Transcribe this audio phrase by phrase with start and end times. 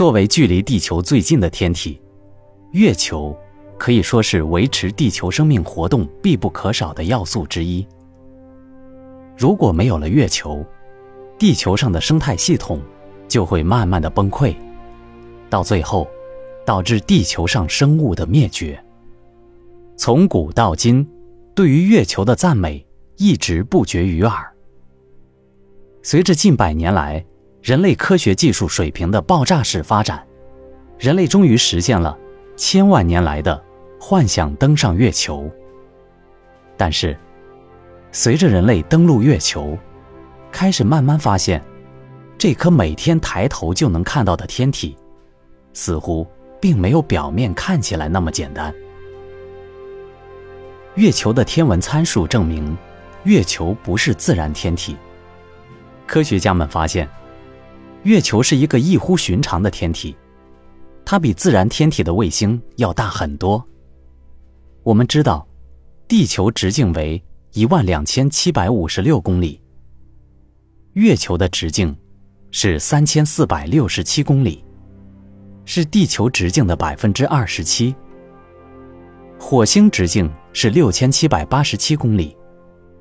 [0.00, 2.00] 作为距离地球最近的天体，
[2.72, 3.36] 月球
[3.76, 7.86] 可以说是维持地球生命活动必不可少的要素之一。
[9.36, 10.64] 如果没有了月球，
[11.38, 12.80] 地球上的生态系统
[13.28, 14.56] 就会慢慢的崩溃，
[15.50, 16.08] 到最后
[16.64, 18.82] 导致地球上生物的灭绝。
[19.98, 21.06] 从古到今，
[21.54, 22.82] 对于月球的赞美
[23.18, 24.50] 一直不绝于耳。
[26.02, 27.22] 随着近百年来
[27.62, 30.26] 人类科学技术水平的爆炸式发展，
[30.98, 32.16] 人类终于实现了
[32.56, 33.62] 千万年来的
[34.00, 35.50] 幻想登上月球。
[36.76, 37.16] 但是，
[38.12, 39.76] 随着人类登陆月球，
[40.50, 41.62] 开始慢慢发现，
[42.38, 44.96] 这颗每天抬头就能看到的天体，
[45.74, 46.26] 似乎
[46.58, 48.74] 并没有表面看起来那么简单。
[50.94, 52.76] 月球的天文参数证明，
[53.24, 54.96] 月球不是自然天体。
[56.06, 57.08] 科学家们发现，
[58.02, 60.16] 月球是一个异乎寻常的天体，
[61.04, 63.62] 它比自然天体的卫星要大很多。
[64.82, 65.46] 我们知道，
[66.08, 69.60] 地球直径为一万两千七百五十六公里，
[70.94, 71.94] 月球的直径
[72.50, 74.64] 是三千四百六十七公里，
[75.66, 77.94] 是地球直径的百分之二十七。
[79.38, 82.34] 火星直径是六千七百八十七公里，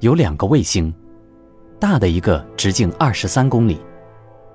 [0.00, 0.92] 有两个卫星。
[1.78, 3.78] 大的一个直径二十三公里，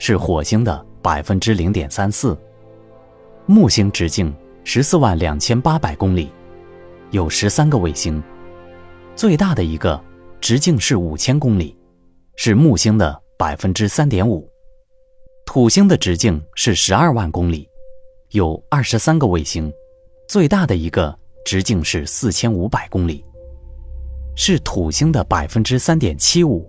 [0.00, 2.36] 是火星的百分之零点三四。
[3.44, 4.34] 木星直径
[4.64, 6.32] 十四万两千八百公里，
[7.10, 8.20] 有十三个卫星。
[9.14, 10.02] 最大的一个
[10.40, 11.76] 直径是五千公里，
[12.36, 14.48] 是木星的百分之三点五。
[15.44, 17.68] 土星的直径是十二万公里，
[18.30, 19.70] 有二十三个卫星。
[20.26, 21.14] 最大的一个
[21.44, 23.22] 直径是四千五百公里，
[24.34, 26.66] 是土星的百分之三点七五。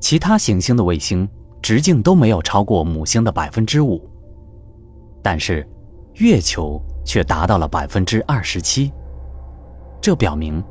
[0.00, 1.28] 其他行星的卫星
[1.62, 4.08] 直径都没有超过母星的百分之五，
[5.22, 5.68] 但是
[6.14, 8.92] 月球却达到了百分之二十七。
[10.00, 10.62] 这表明，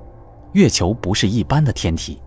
[0.54, 2.22] 月球不是一般的天体。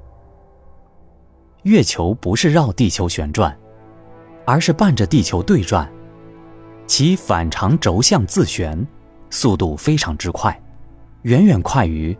[1.62, 3.56] 月球不是绕地球旋转，
[4.46, 5.90] 而是伴着地球对转，
[6.86, 8.86] 其反常轴向自旋，
[9.30, 10.58] 速度非常之快，
[11.22, 12.16] 远远快于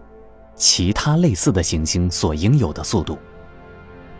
[0.55, 3.19] 其他类似的行星所应有的速度。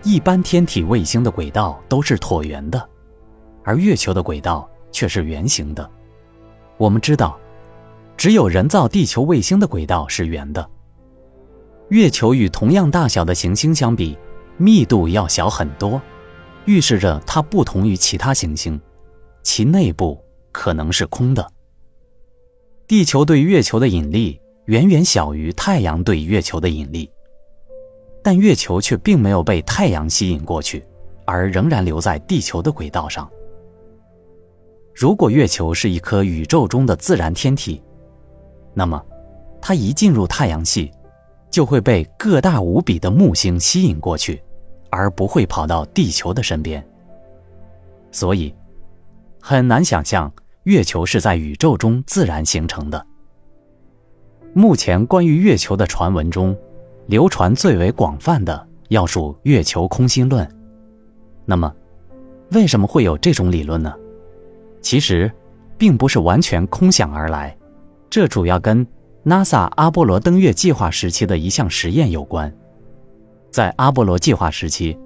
[0.05, 2.89] 一般天体卫星的轨道都是椭圆的，
[3.65, 5.89] 而月球的轨道却是圆形的。
[6.77, 7.39] 我们知道，
[8.17, 10.69] 只有人造地球卫星的轨道是圆的。
[11.89, 14.17] 月球与同样大小的行星相比，
[14.57, 16.01] 密度要小很多，
[16.65, 18.81] 预示着它不同于其他行星，
[19.43, 20.23] 其内部
[20.53, 21.47] 可能是空的。
[22.87, 27.11] 地球对月球的引力远远小于太阳对月球的引力。
[28.23, 30.85] 但月球却并没有被太阳吸引过去，
[31.25, 33.31] 而仍然留在地球的轨道上。
[34.95, 37.81] 如果月球是一颗宇宙中的自然天体，
[38.75, 39.03] 那么
[39.61, 40.91] 它一进入太阳系，
[41.51, 44.43] 就会被个大无比的木星吸引过去，
[44.91, 46.85] 而不会跑到地球的身边。
[48.11, 48.55] 所以，
[49.41, 50.33] 很难想象
[50.65, 53.07] 月球是在宇宙中自然形成的。
[54.53, 56.57] 目前关于月球的传闻中。
[57.09, 60.47] 流传最为广泛的要数月球空心论。
[61.47, 61.75] 那么，
[62.53, 63.91] 为什么会有这种理论呢？
[64.83, 65.33] 其实，
[65.79, 67.57] 并不是完全空想而来，
[68.11, 68.87] 这主要跟
[69.25, 72.55] NASA 阿波罗登月计划时期的一项实验有关。
[73.51, 74.99] 在阿波罗计划时期，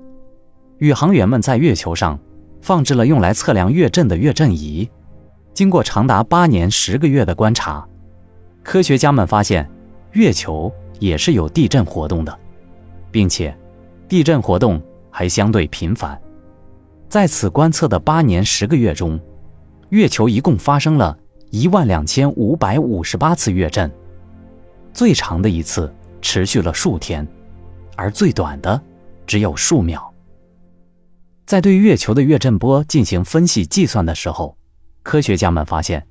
[0.78, 2.18] 宇航员们在月球上
[2.60, 4.90] 放置了用来测量月震的月震仪。
[5.54, 7.86] 经过长达八年十个月的观察，
[8.64, 9.70] 科学家们发现
[10.10, 10.72] 月球。
[11.02, 12.38] 也是有地震活动的，
[13.10, 13.52] 并且
[14.08, 14.80] 地震活动
[15.10, 16.16] 还相对频繁。
[17.08, 19.18] 在此观测的八年十个月中，
[19.88, 21.18] 月球一共发生了
[21.50, 23.90] 一万两千五百五十八次月震，
[24.92, 27.26] 最长的一次持续了数天，
[27.96, 28.80] 而最短的
[29.26, 30.08] 只有数秒。
[31.44, 34.56] 在对月球的月震波进行分析计算的时候，
[35.02, 36.06] 科学家们发现，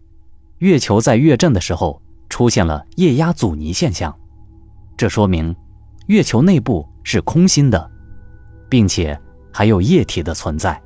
[0.58, 4.14] 月球在月震的时候出现了液压阻尼现象。
[5.02, 5.56] 这说明，
[6.06, 7.90] 月球内部是空心的，
[8.70, 9.20] 并且
[9.52, 10.80] 还有液体的存在。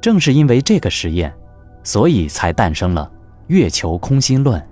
[0.00, 1.34] 正是因为这个实验，
[1.82, 3.10] 所以才诞生了
[3.48, 4.64] 月球空心论。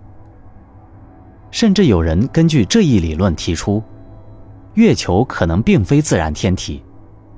[1.51, 3.83] 甚至有人根据这一理论提出，
[4.75, 6.81] 月球可能并非自然天体，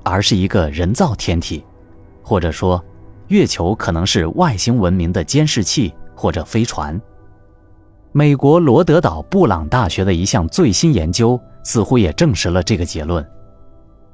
[0.03, 1.65] 而是一个人造天体，
[2.21, 2.79] 或者说，
[3.29, 7.01] 月球可能是外星文明的监视器或者飞船。
[8.17, 13.21] 美国罗德岛布朗大学的一项最新研究似乎也证实了这个结论。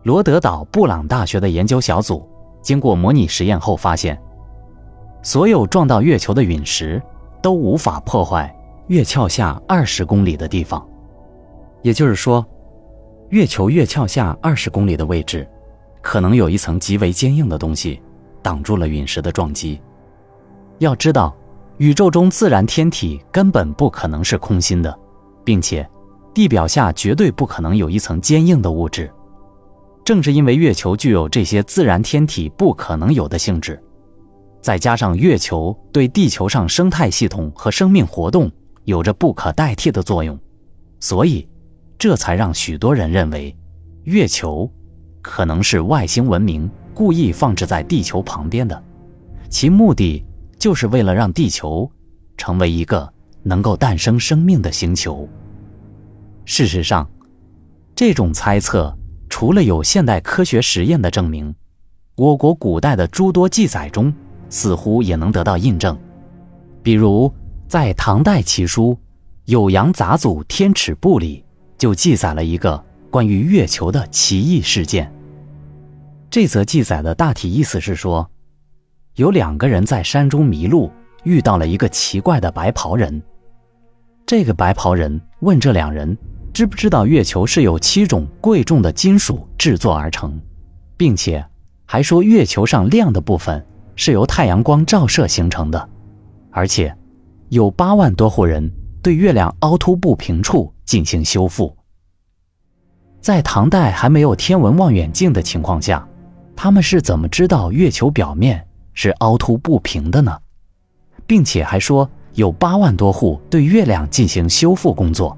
[0.02, 2.28] 罗德岛布朗大学的研究小组
[2.64, 4.20] 经过模拟实验后发现，
[5.22, 7.00] 所有撞到月球的陨石
[7.44, 8.52] 都无法破坏
[8.88, 10.84] 月壳下二十公里的地方。
[11.84, 12.44] 也就是说，
[13.30, 15.48] 月球月壳下二十公里的位置，
[16.02, 18.02] 可能有一层极为坚硬的东西
[18.42, 19.80] 挡住了陨石的撞击。
[20.80, 21.36] 要知道，
[21.78, 24.98] 宇宙中自然天体根本不可能是空心的，
[25.44, 25.88] 并且
[26.34, 29.12] 地表下绝对不可能有一层坚硬的物质。
[30.04, 33.82] 正是因为月球具有这些自然天体不可能有的性质，
[34.60, 38.52] 再加上月球对地球上生态系统和生命活动
[38.84, 40.38] 有着不可代替的作用，
[41.00, 41.48] 所以
[41.98, 43.56] 这才让许多人认为，
[44.04, 44.70] 月球
[45.22, 48.84] 可能是外星文明故意放置在地球旁边的，
[49.50, 50.26] 其目的
[50.62, 51.92] 就是为了让地球
[52.38, 53.12] 成为一个
[53.42, 55.28] 能够诞生生命的星球。
[56.46, 57.10] 事实上，
[57.96, 58.96] 这种猜测。
[59.28, 61.56] 除了有现代科学实验的证明，
[62.16, 64.14] 我国古代的诸多记载中
[64.50, 65.98] 似乎也能得到印证。
[66.84, 67.34] 比如，
[67.68, 68.96] 在唐代奇书
[69.52, 71.44] 《酉阳杂祖天尺部》里
[71.76, 75.12] 就记载了一个关于月球的奇异事件。
[76.30, 78.30] 这则记载的大体意思是说，
[79.22, 80.92] 有两个人在山中迷路，
[81.24, 83.22] 遇到了一个奇怪的白袍人。
[84.26, 86.18] 这个白袍人问这两人。
[86.54, 90.38] 知不知道月球是由七种贵重的金属制作而成，
[90.98, 91.46] 并且
[91.86, 93.66] 还说月球上亮的部分
[93.96, 95.90] 是由太阳光照射形成的，
[96.52, 96.94] 而且
[97.48, 98.70] 有八万多户人
[99.02, 101.74] 对月亮凹凸不平处进行修复。
[103.22, 106.06] 在唐代还没有天文望远镜的情况下，
[106.54, 110.38] 他们是怎么知道月球表面是凹凸不平的呢？
[111.28, 115.38] 并且还说有八万多户对月亮进行修复工作。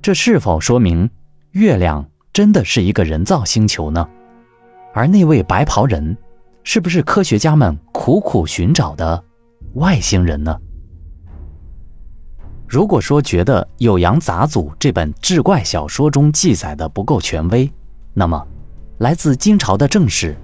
[0.00, 1.08] 这是否说明
[1.52, 4.08] 月亮真的是一个人造星球呢？
[4.94, 6.16] 而那位白袍人，
[6.62, 9.22] 是不是科学家们苦苦寻找的
[9.74, 10.56] 外星人呢？
[12.68, 17.70] 如果说觉得《酉阳杂祖》这本志怪小说中记载的不够权威，
[18.12, 18.46] 那么
[18.98, 20.34] 来自金朝的正史《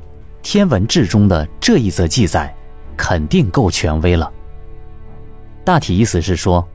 [0.43, 2.55] 天文志》中的这一则记载，
[2.97, 4.31] 肯定够权威了。
[5.65, 6.67] 大体意思是说。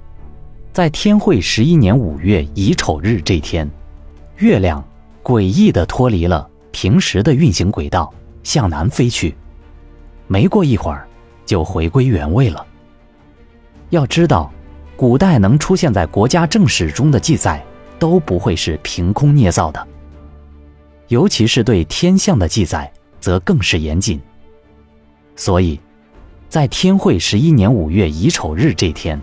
[0.74, 3.68] 在天会十一年五月乙丑日这天，
[4.36, 4.84] 月亮
[5.24, 9.36] 诡异地脱离了平时的运行轨道，向南飞去。
[10.28, 11.08] 没过一会儿，
[11.48, 12.64] 就回归原位了。
[13.90, 14.52] 要知道，
[14.96, 17.66] 古代能出现在国家正史中的记载，
[17.98, 19.88] 都不会是凭空捏造的。
[21.08, 24.20] 尤其是对天象的记载，则更是严谨。
[25.36, 25.80] 所以，
[26.50, 29.22] 在天会十一年五月乙丑日这天。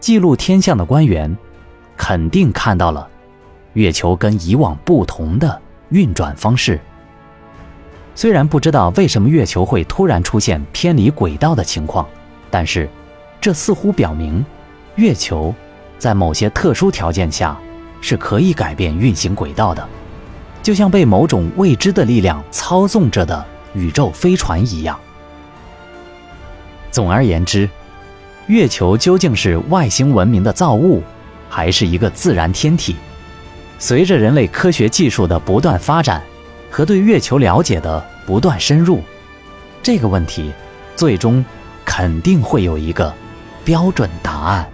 [0.00, 1.36] 记录天象的官员，
[1.96, 3.08] 肯定看到了
[3.74, 6.80] 月球跟以往不同的运转方式。
[8.14, 12.04] 虽然不知道为什么月球会突然出现偏离轨道的情况，
[12.50, 12.88] 但是
[13.40, 14.44] 这似乎表明，
[14.96, 15.54] 月球
[15.98, 17.56] 在某些特殊条件下
[18.00, 19.88] 是可以改变运行轨道的，
[20.62, 23.44] 就像被某种未知的力量操纵着的
[23.74, 24.98] 宇宙飞船一样。
[26.90, 27.68] 总而言之。
[28.48, 31.00] 月球究竟是外星文明的造物，
[31.48, 32.96] 还是一个自然天体？
[33.78, 36.20] 随着人类科学技术的不断发展
[36.68, 39.00] 和对月球了解的不断深入，
[39.80, 40.52] 这个问题
[40.96, 41.42] 最终
[41.84, 43.14] 肯定会有一个
[43.64, 44.68] 标准答案。